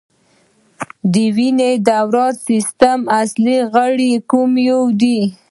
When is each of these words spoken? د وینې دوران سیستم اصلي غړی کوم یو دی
د 1.13 1.15
وینې 1.35 1.71
دوران 1.87 2.33
سیستم 2.47 2.99
اصلي 3.21 3.57
غړی 3.73 4.11
کوم 4.29 4.51
یو 4.69 4.81
دی 5.01 5.19